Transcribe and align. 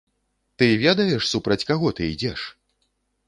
Ты 0.59 0.69
ведаеш, 0.83 1.27
супроць 1.33 1.67
каго 1.71 1.93
ты 1.99 2.09
ідзеш? 2.13 2.49